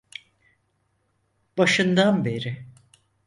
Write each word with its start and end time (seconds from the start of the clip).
Başından 1.57 2.25
beri. 2.25 2.65